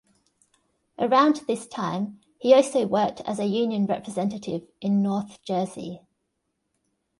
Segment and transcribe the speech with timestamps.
[0.97, 6.01] Around this time he also worked as a union representative in North Jersey.